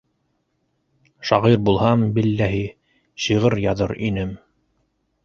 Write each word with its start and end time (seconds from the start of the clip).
-Шағир 1.29 1.57
булһам, 1.67 2.05
биллаһи, 2.15 2.63
шиғыр 3.27 3.57
яҙыр 3.67 3.95
инем! 4.09 4.33